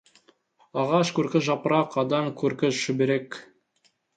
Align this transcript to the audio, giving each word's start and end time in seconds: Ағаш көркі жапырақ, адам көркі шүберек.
Ағаш 0.83 1.11
көркі 1.17 1.41
жапырақ, 1.49 1.99
адам 2.07 2.33
көркі 2.43 2.73
шүберек. 2.81 3.43